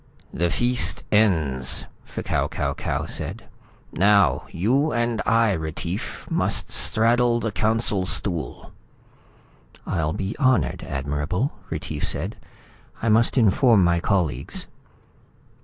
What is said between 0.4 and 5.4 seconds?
feast ends," F'Kau Kau Kau said. "Now you and